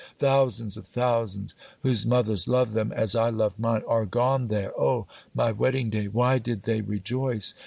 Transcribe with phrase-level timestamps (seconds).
[0.17, 1.53] Thousands of thousands,
[1.83, 4.73] whose mothers loved them as I loved mine, are gone there!
[4.75, 6.07] Oh, my wedding day!
[6.07, 7.53] Why did they rejoice?